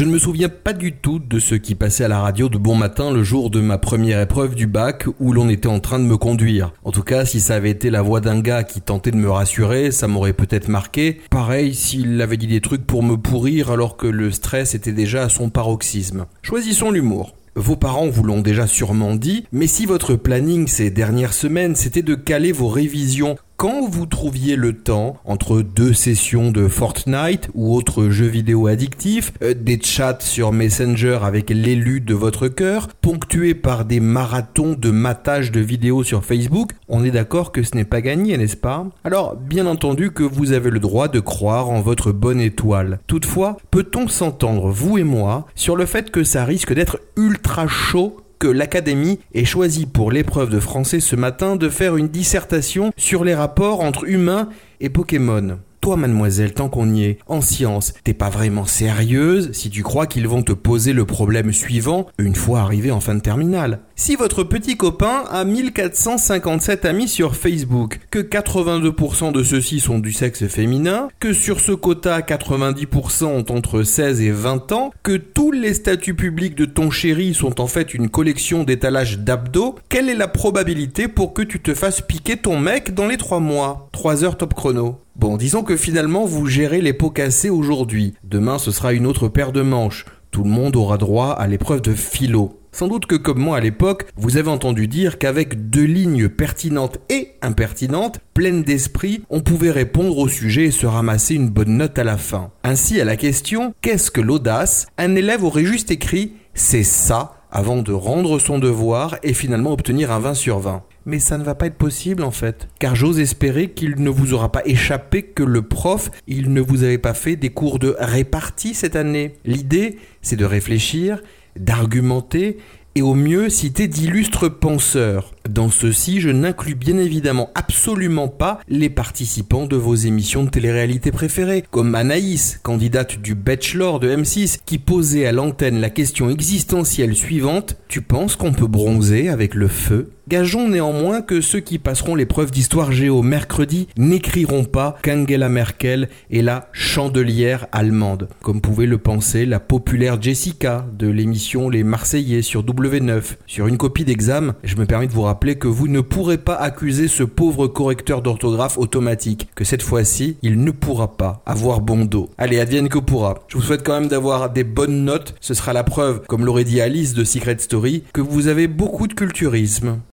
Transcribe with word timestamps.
Je 0.00 0.06
ne 0.06 0.12
me 0.12 0.18
souviens 0.18 0.48
pas 0.48 0.72
du 0.72 0.94
tout 0.94 1.18
de 1.18 1.38
ce 1.38 1.54
qui 1.54 1.74
passait 1.74 2.04
à 2.04 2.08
la 2.08 2.20
radio 2.20 2.48
de 2.48 2.56
bon 2.56 2.74
matin 2.74 3.12
le 3.12 3.22
jour 3.22 3.50
de 3.50 3.60
ma 3.60 3.76
première 3.76 4.18
épreuve 4.22 4.54
du 4.54 4.66
bac 4.66 5.04
où 5.18 5.34
l'on 5.34 5.50
était 5.50 5.68
en 5.68 5.78
train 5.78 5.98
de 5.98 6.06
me 6.06 6.16
conduire. 6.16 6.72
En 6.84 6.90
tout 6.90 7.02
cas, 7.02 7.26
si 7.26 7.38
ça 7.38 7.56
avait 7.56 7.68
été 7.68 7.90
la 7.90 8.00
voix 8.00 8.22
d'un 8.22 8.40
gars 8.40 8.64
qui 8.64 8.80
tentait 8.80 9.10
de 9.10 9.18
me 9.18 9.30
rassurer, 9.30 9.90
ça 9.90 10.08
m'aurait 10.08 10.32
peut-être 10.32 10.68
marqué. 10.68 11.20
Pareil 11.28 11.74
s'il 11.74 12.18
avait 12.22 12.38
dit 12.38 12.46
des 12.46 12.62
trucs 12.62 12.86
pour 12.86 13.02
me 13.02 13.16
pourrir 13.18 13.70
alors 13.70 13.98
que 13.98 14.06
le 14.06 14.30
stress 14.30 14.74
était 14.74 14.94
déjà 14.94 15.24
à 15.24 15.28
son 15.28 15.50
paroxysme. 15.50 16.24
Choisissons 16.40 16.90
l'humour. 16.90 17.34
Vos 17.54 17.76
parents 17.76 18.08
vous 18.08 18.22
l'ont 18.22 18.40
déjà 18.40 18.66
sûrement 18.66 19.16
dit, 19.16 19.44
mais 19.52 19.66
si 19.66 19.84
votre 19.84 20.14
planning 20.14 20.66
ces 20.66 20.88
dernières 20.88 21.34
semaines 21.34 21.76
c'était 21.76 22.00
de 22.00 22.14
caler 22.14 22.52
vos 22.52 22.68
révisions 22.68 23.36
quand 23.60 23.86
vous 23.86 24.06
trouviez 24.06 24.56
le 24.56 24.72
temps 24.72 25.18
entre 25.26 25.60
deux 25.60 25.92
sessions 25.92 26.50
de 26.50 26.66
Fortnite 26.66 27.50
ou 27.52 27.74
autres 27.76 28.08
jeux 28.08 28.24
vidéo 28.24 28.68
addictifs, 28.68 29.34
euh, 29.42 29.52
des 29.52 29.78
chats 29.82 30.16
sur 30.20 30.50
Messenger 30.50 31.18
avec 31.24 31.50
l'élu 31.50 32.00
de 32.00 32.14
votre 32.14 32.48
cœur, 32.48 32.88
ponctués 33.02 33.54
par 33.54 33.84
des 33.84 34.00
marathons 34.00 34.74
de 34.78 34.90
matage 34.90 35.52
de 35.52 35.60
vidéos 35.60 36.02
sur 36.04 36.24
Facebook, 36.24 36.70
on 36.88 37.04
est 37.04 37.10
d'accord 37.10 37.52
que 37.52 37.62
ce 37.62 37.76
n'est 37.76 37.84
pas 37.84 38.00
gagné, 38.00 38.38
n'est-ce 38.38 38.56
pas? 38.56 38.86
Alors, 39.04 39.36
bien 39.36 39.66
entendu 39.66 40.10
que 40.10 40.22
vous 40.22 40.52
avez 40.52 40.70
le 40.70 40.80
droit 40.80 41.08
de 41.08 41.20
croire 41.20 41.68
en 41.68 41.82
votre 41.82 42.12
bonne 42.12 42.40
étoile. 42.40 43.00
Toutefois, 43.08 43.58
peut-on 43.70 44.08
s'entendre, 44.08 44.70
vous 44.70 44.96
et 44.96 45.04
moi, 45.04 45.46
sur 45.54 45.76
le 45.76 45.84
fait 45.84 46.10
que 46.10 46.24
ça 46.24 46.46
risque 46.46 46.72
d'être 46.72 46.98
ultra 47.14 47.68
chaud 47.68 48.16
que 48.40 48.48
l'Académie 48.48 49.20
ait 49.34 49.44
choisi 49.44 49.86
pour 49.86 50.10
l'épreuve 50.10 50.50
de 50.50 50.58
français 50.58 50.98
ce 50.98 51.14
matin 51.14 51.56
de 51.56 51.68
faire 51.68 51.96
une 51.96 52.08
dissertation 52.08 52.90
sur 52.96 53.22
les 53.22 53.34
rapports 53.34 53.80
entre 53.80 54.08
humains 54.08 54.48
et 54.80 54.88
Pokémon. 54.88 55.58
Toi, 55.80 55.96
mademoiselle, 55.96 56.52
tant 56.52 56.68
qu'on 56.68 56.94
y 56.94 57.04
est, 57.04 57.18
en 57.26 57.40
science, 57.40 57.94
t'es 58.04 58.12
pas 58.12 58.28
vraiment 58.28 58.66
sérieuse 58.66 59.50
si 59.52 59.70
tu 59.70 59.82
crois 59.82 60.06
qu'ils 60.06 60.28
vont 60.28 60.42
te 60.42 60.52
poser 60.52 60.92
le 60.92 61.06
problème 61.06 61.54
suivant 61.54 62.06
une 62.18 62.34
fois 62.34 62.60
arrivé 62.60 62.90
en 62.90 63.00
fin 63.00 63.14
de 63.14 63.20
terminale. 63.20 63.80
Si 63.96 64.14
votre 64.14 64.44
petit 64.44 64.76
copain 64.76 65.24
a 65.30 65.42
1457 65.44 66.84
amis 66.84 67.08
sur 67.08 67.34
Facebook, 67.34 68.00
que 68.10 68.18
82% 68.18 69.32
de 69.32 69.42
ceux-ci 69.42 69.80
sont 69.80 69.98
du 69.98 70.12
sexe 70.12 70.46
féminin, 70.48 71.08
que 71.18 71.32
sur 71.32 71.60
ce 71.60 71.72
quota 71.72 72.20
90% 72.20 73.24
ont 73.24 73.44
entre 73.48 73.82
16 73.82 74.20
et 74.20 74.32
20 74.32 74.72
ans, 74.72 74.90
que 75.02 75.16
tous 75.16 75.50
les 75.50 75.72
statuts 75.72 76.14
publics 76.14 76.56
de 76.56 76.66
ton 76.66 76.90
chéri 76.90 77.32
sont 77.32 77.58
en 77.58 77.66
fait 77.66 77.94
une 77.94 78.10
collection 78.10 78.64
d'étalages 78.64 79.18
d'abdos, 79.18 79.76
quelle 79.88 80.10
est 80.10 80.14
la 80.14 80.28
probabilité 80.28 81.08
pour 81.08 81.32
que 81.32 81.42
tu 81.42 81.58
te 81.58 81.72
fasses 81.72 82.02
piquer 82.02 82.36
ton 82.36 82.58
mec 82.58 82.92
dans 82.92 83.06
les 83.06 83.16
3 83.16 83.40
mois? 83.40 83.88
3 83.92 84.24
heures 84.24 84.36
top 84.36 84.52
chrono. 84.52 84.98
Bon, 85.16 85.36
disons 85.36 85.62
que 85.62 85.76
finalement 85.76 86.24
vous 86.24 86.46
gérez 86.46 86.80
les 86.80 86.92
pots 86.92 87.10
cassés 87.10 87.50
aujourd'hui. 87.50 88.14
Demain 88.24 88.58
ce 88.58 88.70
sera 88.70 88.92
une 88.92 89.06
autre 89.06 89.28
paire 89.28 89.52
de 89.52 89.62
manches. 89.62 90.06
Tout 90.30 90.44
le 90.44 90.50
monde 90.50 90.76
aura 90.76 90.96
droit 90.98 91.30
à 91.32 91.46
l'épreuve 91.46 91.82
de 91.82 91.92
philo. 91.92 92.56
Sans 92.72 92.86
doute 92.86 93.06
que 93.06 93.16
comme 93.16 93.40
moi 93.40 93.56
à 93.56 93.60
l'époque, 93.60 94.06
vous 94.16 94.36
avez 94.36 94.48
entendu 94.48 94.86
dire 94.86 95.18
qu'avec 95.18 95.70
deux 95.70 95.84
lignes 95.84 96.28
pertinentes 96.28 96.98
et 97.08 97.32
impertinentes, 97.42 98.20
pleines 98.32 98.62
d'esprit, 98.62 99.22
on 99.28 99.40
pouvait 99.40 99.72
répondre 99.72 100.16
au 100.16 100.28
sujet 100.28 100.66
et 100.66 100.70
se 100.70 100.86
ramasser 100.86 101.34
une 101.34 101.48
bonne 101.50 101.76
note 101.76 101.98
à 101.98 102.04
la 102.04 102.16
fin. 102.16 102.52
Ainsi, 102.62 103.00
à 103.00 103.04
la 103.04 103.16
question 103.16 103.74
Qu'est-ce 103.82 104.12
que 104.12 104.20
l'audace? 104.20 104.86
un 104.98 105.16
élève 105.16 105.42
aurait 105.42 105.64
juste 105.64 105.90
écrit 105.90 106.34
C'est 106.54 106.84
ça 106.84 107.34
avant 107.50 107.82
de 107.82 107.92
rendre 107.92 108.38
son 108.38 108.60
devoir 108.60 109.16
et 109.24 109.34
finalement 109.34 109.72
obtenir 109.72 110.12
un 110.12 110.20
20 110.20 110.34
sur 110.34 110.60
20 110.60 110.84
mais 111.06 111.18
ça 111.18 111.38
ne 111.38 111.44
va 111.44 111.54
pas 111.54 111.66
être 111.66 111.76
possible 111.76 112.22
en 112.22 112.30
fait. 112.30 112.68
Car 112.78 112.94
j'ose 112.94 113.20
espérer 113.20 113.70
qu'il 113.70 113.96
ne 114.02 114.10
vous 114.10 114.34
aura 114.34 114.52
pas 114.52 114.62
échappé 114.64 115.22
que 115.22 115.42
le 115.42 115.62
prof, 115.62 116.10
il 116.26 116.52
ne 116.52 116.60
vous 116.60 116.82
avait 116.82 116.98
pas 116.98 117.14
fait 117.14 117.36
des 117.36 117.50
cours 117.50 117.78
de 117.78 117.96
répartie 117.98 118.74
cette 118.74 118.96
année. 118.96 119.34
L'idée, 119.44 119.98
c'est 120.22 120.36
de 120.36 120.44
réfléchir, 120.44 121.22
d'argumenter 121.56 122.58
et 122.94 123.02
au 123.02 123.14
mieux 123.14 123.48
citer 123.48 123.88
d'illustres 123.88 124.48
penseurs. 124.48 125.32
Dans 125.48 125.70
ceci, 125.70 126.20
je 126.20 126.28
n'inclus 126.28 126.74
bien 126.74 126.98
évidemment 126.98 127.50
absolument 127.54 128.28
pas 128.28 128.60
les 128.68 128.90
participants 128.90 129.66
de 129.66 129.76
vos 129.76 129.94
émissions 129.94 130.44
de 130.44 130.50
télé-réalité 130.50 131.10
préférées, 131.12 131.64
comme 131.70 131.94
Anaïs, 131.94 132.60
candidate 132.62 133.20
du 133.20 133.34
Bachelor 133.34 134.00
de 134.00 134.14
M6, 134.14 134.58
qui 134.64 134.78
posait 134.78 135.26
à 135.26 135.32
l'antenne 135.32 135.80
la 135.80 135.90
question 135.90 136.30
existentielle 136.30 137.16
suivante 137.16 137.76
Tu 137.88 138.02
penses 138.02 138.36
qu'on 138.36 138.52
peut 138.52 138.66
bronzer 138.66 139.28
avec 139.28 139.54
le 139.54 139.68
feu? 139.68 140.10
Gageons 140.30 140.68
néanmoins 140.68 141.22
que 141.22 141.40
ceux 141.40 141.58
qui 141.58 141.80
passeront 141.80 142.14
l'épreuve 142.14 142.52
d'histoire 142.52 142.92
géo 142.92 143.20
mercredi 143.20 143.88
n'écriront 143.96 144.62
pas 144.62 144.96
qu'Angela 145.02 145.48
Merkel 145.48 146.08
est 146.30 146.42
la 146.42 146.68
chandelière 146.70 147.66
allemande, 147.72 148.28
comme 148.40 148.60
pouvait 148.60 148.86
le 148.86 148.98
penser 148.98 149.44
la 149.44 149.58
populaire 149.58 150.22
Jessica 150.22 150.86
de 150.96 151.08
l'émission 151.08 151.68
Les 151.68 151.82
Marseillais 151.82 152.42
sur 152.42 152.62
W9. 152.62 153.38
Sur 153.48 153.66
une 153.66 153.76
copie 153.76 154.04
d'examen, 154.04 154.54
je 154.62 154.76
me 154.76 154.86
permets 154.86 155.08
de 155.08 155.12
vous 155.12 155.22
rappeler 155.30 155.54
que 155.54 155.68
vous 155.68 155.86
ne 155.86 156.00
pourrez 156.00 156.38
pas 156.38 156.56
accuser 156.56 157.06
ce 157.06 157.22
pauvre 157.22 157.68
correcteur 157.68 158.20
d'orthographe 158.20 158.76
automatique, 158.78 159.48
que 159.54 159.62
cette 159.62 159.80
fois-ci, 159.80 160.36
il 160.42 160.64
ne 160.64 160.72
pourra 160.72 161.16
pas 161.16 161.40
avoir 161.46 161.80
bon 161.80 162.04
dos. 162.04 162.28
Allez, 162.36 162.58
advienne 162.58 162.88
que 162.88 162.98
pourra. 162.98 163.36
Je 163.46 163.56
vous 163.56 163.62
souhaite 163.62 163.84
quand 163.84 164.00
même 164.00 164.08
d'avoir 164.08 164.50
des 164.50 164.64
bonnes 164.64 165.04
notes, 165.04 165.36
ce 165.40 165.54
sera 165.54 165.72
la 165.72 165.84
preuve, 165.84 166.22
comme 166.26 166.44
l'aurait 166.44 166.64
dit 166.64 166.80
Alice 166.80 167.14
de 167.14 167.22
Secret 167.22 167.58
Story, 167.60 168.02
que 168.12 168.20
vous 168.20 168.48
avez 168.48 168.66
beaucoup 168.66 169.06
de 169.06 169.14
culturisme. 169.14 170.00